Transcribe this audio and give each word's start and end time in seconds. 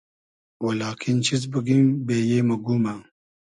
و 0.63 0.67
لاکین 0.79 1.17
چیز 1.25 1.41
بوگیم 1.51 1.85
بېیې 2.05 2.39
مۉ 2.47 2.57
گومۂ 2.65 2.95